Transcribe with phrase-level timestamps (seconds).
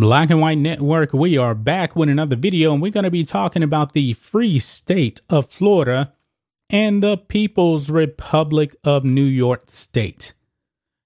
[0.00, 3.22] Black and White Network, we are back with another video, and we're going to be
[3.22, 6.14] talking about the free state of Florida
[6.70, 10.32] and the People's Republic of New York State.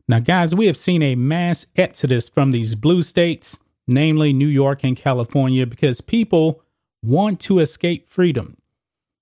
[0.07, 3.59] Now, guys, we have seen a mass exodus from these blue states,
[3.89, 6.63] namely New York and California, because people
[7.03, 8.59] want to escape freedom.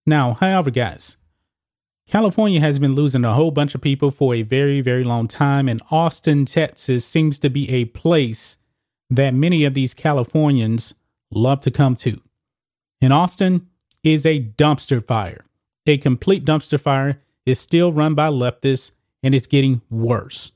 [0.05, 1.17] Now, however, guys,
[2.07, 5.67] California has been losing a whole bunch of people for a very, very long time,
[5.67, 8.59] and Austin, Texas seems to be a place
[9.17, 10.95] that many of these Californians
[11.31, 12.21] love to come to.
[13.01, 13.69] In Austin
[14.03, 15.45] is a dumpster fire.
[15.87, 20.53] A complete dumpster fire is still run by leftists and it's getting worse.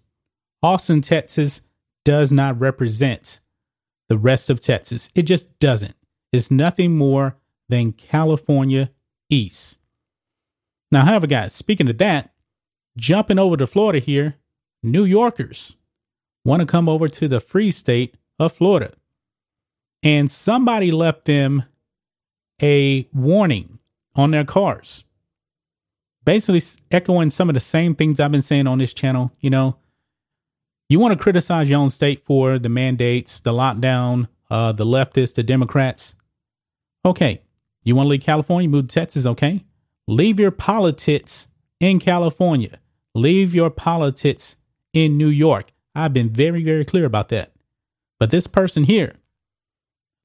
[0.63, 1.61] Austin, Texas
[2.05, 3.41] does not represent
[4.09, 5.11] the rest of Texas.
[5.15, 5.95] It just doesn't.
[6.33, 7.37] It's nothing more
[7.69, 8.91] than California
[9.29, 9.79] East.
[10.91, 12.33] Now, however, guys, speaking of that,
[12.97, 14.37] jumping over to Florida here,
[14.83, 15.77] New Yorkers
[16.45, 18.93] want to come over to the free state of Florida.
[20.03, 21.65] And somebody left them
[22.63, 23.79] a warning
[24.15, 25.05] on their cars.
[26.25, 29.33] Basically, echoing some of the same things I've been saying on this channel.
[29.41, 29.79] You know,
[30.89, 35.35] you want to criticize your own state for the mandates, the lockdown, uh, the leftists,
[35.35, 36.15] the Democrats.
[37.05, 37.43] Okay.
[37.85, 39.65] You want to leave California, move to Texas, okay?
[40.09, 41.47] Leave your politics
[41.79, 42.81] in California.
[43.15, 44.57] Leave your politics
[44.93, 45.73] in New York.
[45.95, 47.53] I've been very, very clear about that.
[48.19, 49.15] But this person here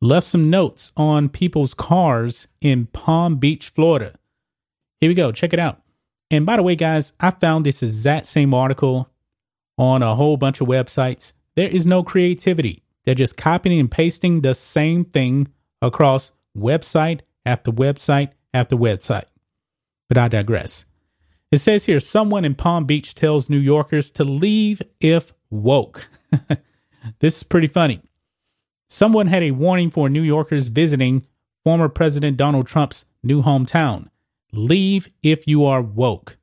[0.02, 4.16] left some notes on people's cars in Palm Beach, Florida.
[5.00, 5.32] Here we go.
[5.32, 5.82] Check it out.
[6.30, 9.10] And by the way, guys, I found this exact same article
[9.78, 11.34] on a whole bunch of websites.
[11.56, 12.84] There is no creativity.
[13.04, 15.50] They're just copying and pasting the same thing
[15.82, 19.26] across website after website after website.
[20.08, 20.86] But I digress.
[21.52, 26.08] It says here someone in Palm Beach tells New Yorkers to leave if woke.
[27.20, 28.02] This is pretty funny.
[28.90, 31.26] Someone had a warning for New Yorkers visiting
[31.64, 34.08] former President Donald Trump's new hometown
[34.54, 36.38] leave if you are woke.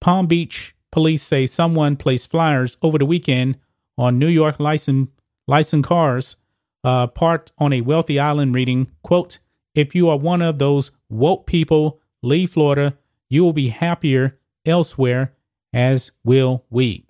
[0.00, 3.58] Palm Beach police say someone placed flyers over the weekend
[3.98, 5.08] on New York license,
[5.46, 6.36] licensed cars
[6.84, 9.38] uh, parked on a wealthy island reading, quote,
[9.74, 12.96] if you are one of those woke people, leave Florida.
[13.28, 15.34] You will be happier elsewhere,
[15.72, 17.05] as will we.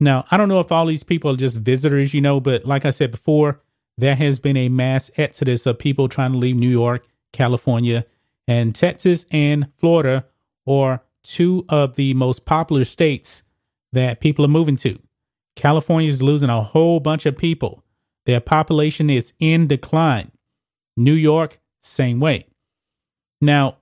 [0.00, 2.84] Now, I don't know if all these people are just visitors, you know, but like
[2.84, 3.60] I said before,
[3.96, 8.04] there has been a mass exodus of people trying to leave New York, California,
[8.46, 10.26] and Texas and Florida
[10.66, 13.42] are two of the most popular states
[13.92, 14.98] that people are moving to.
[15.56, 17.82] California is losing a whole bunch of people.
[18.26, 20.32] Their population is in decline.
[20.96, 22.46] New York, same way.
[23.40, 23.78] Now,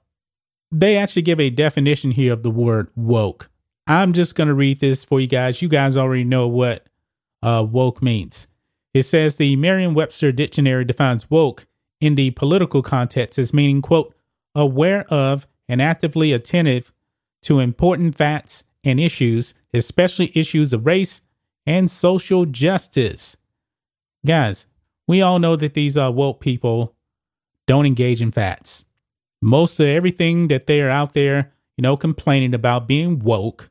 [0.70, 3.50] they actually give a definition here of the word woke.
[3.86, 5.60] I'm just going to read this for you guys.
[5.60, 6.86] You guys already know what
[7.42, 8.46] uh, woke means.
[8.94, 11.66] It says the Merriam Webster Dictionary defines woke
[12.00, 14.14] in the political context as meaning, quote,
[14.54, 16.92] aware of and actively attentive
[17.42, 21.22] to important facts and issues, especially issues of race
[21.66, 23.36] and social justice.
[24.24, 24.66] Guys,
[25.08, 26.94] we all know that these uh, woke people
[27.66, 28.84] don't engage in facts.
[29.40, 33.70] Most of everything that they are out there, you know, complaining about being woke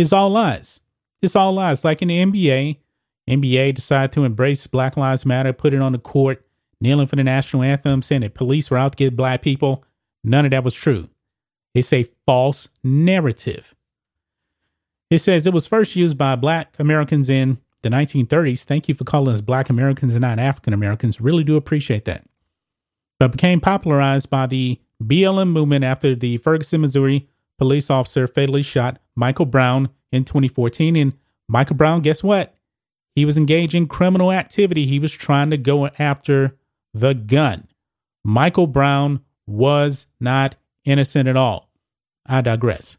[0.00, 0.80] is all lies.
[1.20, 1.84] It's all lies.
[1.84, 2.78] Like in the NBA,
[3.28, 6.44] NBA decided to embrace Black Lives Matter, put it on the court,
[6.80, 9.84] kneeling for the national anthem, saying that police were out to get black people.
[10.24, 11.08] None of that was true.
[11.74, 13.74] It's a false narrative.
[15.10, 18.64] It says it was first used by black Americans in the 1930s.
[18.64, 21.20] Thank you for calling us black Americans and not African Americans.
[21.20, 22.24] Really do appreciate that.
[23.18, 27.28] But became popularized by the BLM movement after the Ferguson, Missouri
[27.60, 30.96] police officer fatally shot Michael Brown in 2014.
[30.96, 31.12] And
[31.46, 32.54] Michael Brown, guess what?
[33.14, 34.86] He was engaged in criminal activity.
[34.86, 36.56] He was trying to go after
[36.94, 37.68] the gun.
[38.24, 40.56] Michael Brown was not
[40.86, 41.68] innocent at all.
[42.24, 42.96] I digress.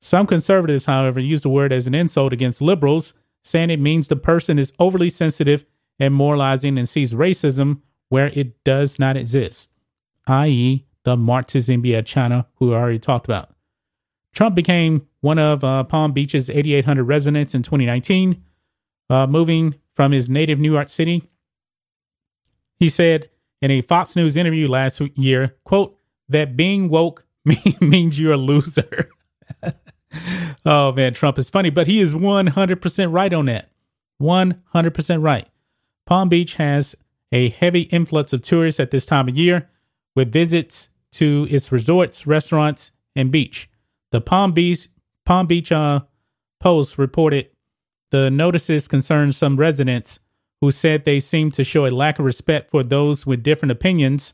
[0.00, 4.14] Some conservatives, however, use the word as an insult against liberals, saying it means the
[4.14, 5.64] person is overly sensitive
[5.98, 9.68] and moralizing and sees racism where it does not exist,
[10.28, 13.55] i.e., the Marxist India China, who I already talked about.
[14.36, 18.44] Trump became one of uh, Palm Beach's 8,800 residents in 2019,
[19.08, 21.26] uh, moving from his native New York City.
[22.78, 23.30] He said
[23.62, 25.98] in a Fox News interview last year, quote,
[26.28, 27.24] that being woke
[27.80, 29.08] means you're a loser.
[30.66, 33.70] oh man, Trump is funny, but he is 100% right on that.
[34.20, 35.48] 100% right.
[36.04, 36.94] Palm Beach has
[37.32, 39.70] a heavy influx of tourists at this time of year
[40.14, 43.70] with visits to its resorts, restaurants, and beach.
[44.16, 44.88] The Palm Beach
[45.26, 46.00] Palm Beach uh,
[46.58, 47.50] Post reported
[48.10, 50.20] the notices concerned some residents
[50.62, 54.32] who said they seemed to show a lack of respect for those with different opinions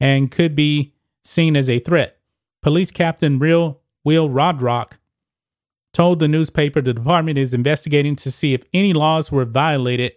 [0.00, 0.94] and could be
[1.26, 2.20] seen as a threat.
[2.62, 4.92] Police Captain Real Will Rothrock
[5.92, 10.12] told the newspaper the department is investigating to see if any laws were violated.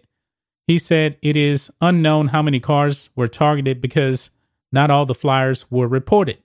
[0.66, 4.30] He said it is unknown how many cars were targeted because
[4.72, 6.38] not all the flyers were reported.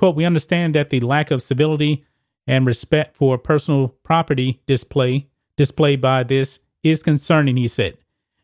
[0.00, 2.06] Quote, we understand that the lack of civility
[2.46, 7.98] and respect for personal property display displayed by this is concerning, he said.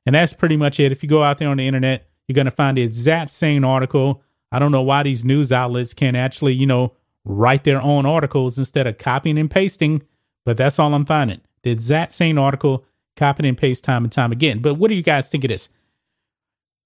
[0.04, 0.92] And that's pretty much it.
[0.92, 3.64] If you go out there on the internet, you're going to find the exact same
[3.64, 4.22] article.
[4.52, 6.92] I don't know why these news outlets can't actually, you know,
[7.24, 10.02] write their own articles instead of copying and pasting,
[10.44, 11.40] but that's all I'm finding.
[11.62, 12.84] The exact same article,
[13.16, 14.58] copy and paste time and time again.
[14.58, 15.70] But what do you guys think of this?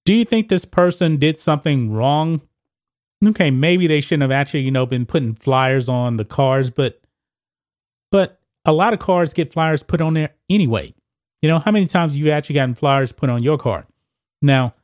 [0.05, 2.39] Do you think this person did something wrong?
[3.23, 7.01] Okay, maybe they shouldn't have actually, you know, been putting flyers on the cars, but
[8.11, 10.93] but a lot of cars get flyers put on there anyway.
[11.41, 13.87] You know, how many times you actually gotten flyers put on your car?
[14.41, 14.75] Now,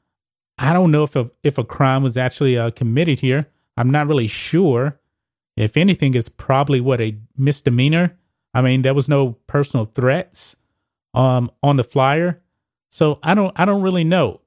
[0.57, 3.47] I don't know if a, if a crime was actually uh, committed here.
[3.75, 4.99] I'm not really sure.
[5.55, 8.17] If anything, it's probably what a misdemeanor.
[8.53, 10.55] I mean, there was no personal threats
[11.13, 12.41] um, on the flyer,
[12.89, 14.41] so I don't I don't really know.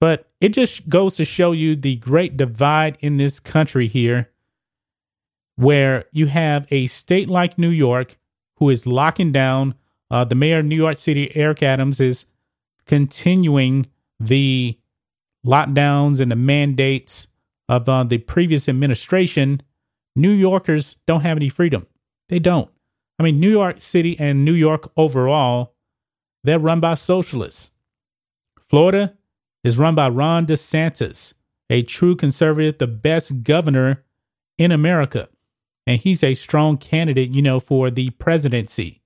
[0.00, 4.30] But it just goes to show you the great divide in this country here,
[5.56, 8.18] where you have a state like New York
[8.56, 9.74] who is locking down
[10.10, 12.26] uh, the mayor of New York City, Eric Adams, is
[12.86, 13.86] continuing
[14.20, 14.78] the
[15.44, 17.26] lockdowns and the mandates
[17.68, 19.62] of uh, the previous administration.
[20.14, 21.86] New Yorkers don't have any freedom.
[22.28, 22.70] They don't.
[23.18, 25.74] I mean, New York City and New York overall,
[26.42, 27.70] they're run by socialists.
[28.68, 29.14] Florida
[29.64, 31.32] is run by Ron DeSantis,
[31.70, 34.04] a true conservative, the best governor
[34.58, 35.28] in America.
[35.86, 39.02] And he's a strong candidate, you know, for the presidency.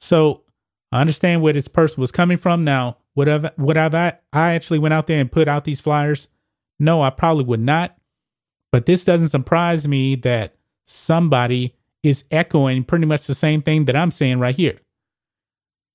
[0.00, 0.44] So
[0.90, 2.64] I understand where this person was coming from.
[2.64, 5.80] Now, would have would have I, I actually went out there and put out these
[5.80, 6.28] flyers?
[6.78, 7.96] No, I probably would not.
[8.70, 10.54] But this doesn't surprise me that
[10.84, 14.78] somebody is echoing pretty much the same thing that I'm saying right here.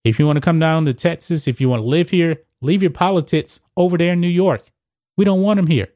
[0.03, 2.81] If you want to come down to Texas, if you want to live here, leave
[2.81, 4.71] your politics over there in New York.
[5.17, 5.89] We don't want them here.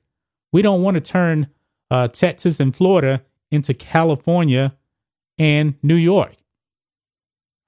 [0.51, 1.47] We don't want to turn
[1.89, 4.75] uh, Texas and Florida into California
[5.37, 6.35] and New York.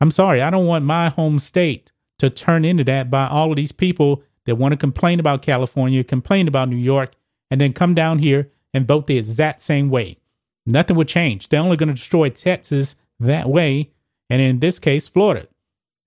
[0.01, 3.55] I'm sorry, I don't want my home state to turn into that by all of
[3.55, 7.13] these people that want to complain about California, complain about New York,
[7.51, 10.17] and then come down here and vote the exact same way.
[10.65, 11.49] Nothing would change.
[11.49, 13.91] They're only going to destroy Texas that way,
[14.29, 15.47] and in this case, Florida.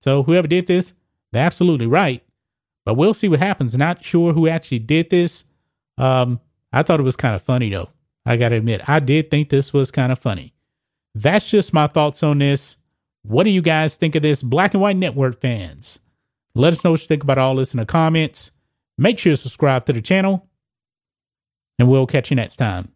[0.01, 0.93] So whoever did this,
[1.31, 2.23] they're absolutely right.
[2.85, 3.77] But we'll see what happens.
[3.77, 5.45] Not sure who actually did this.
[5.97, 6.39] Um,
[6.71, 7.89] I thought it was kind of funny though.
[8.25, 10.53] I gotta admit, I did think this was kind of funny.
[11.15, 12.77] That's just my thoughts on this.
[13.23, 15.99] What do you guys think of this, Black and White Network fans?
[16.55, 18.51] Let us know what you think about all this in the comments.
[18.97, 20.47] Make sure to subscribe to the channel,
[21.79, 22.92] and we'll catch you next time.